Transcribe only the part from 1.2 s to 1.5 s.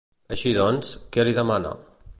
li